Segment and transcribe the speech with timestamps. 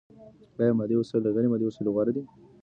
[0.59, 2.23] ايا مادي وسايل له غير مادي وسايلو غوره دي؟